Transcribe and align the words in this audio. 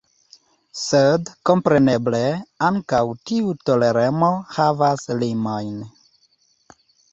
Sed 0.83 1.27
kompreneble 1.49 2.21
ankaŭ 2.69 3.03
tiu 3.31 3.55
toleremo 3.69 4.33
havas 4.57 5.07
limojn. 5.23 5.81